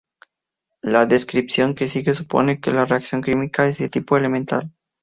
La 0.81 1.05
descripción 1.05 1.75
que 1.75 1.87
sigue 1.87 2.15
supone 2.15 2.59
que 2.59 2.71
la 2.71 2.85
reacción 2.85 3.21
química 3.21 3.67
es 3.67 3.77
de 3.77 3.87
tipo 3.87 4.17
elemental. 4.17 4.73